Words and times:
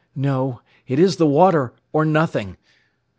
"No. 0.15 0.61
It 0.87 0.97
is 0.97 1.17
the 1.17 1.27
water, 1.27 1.73
or 1.93 2.05
nothing. 2.05 2.57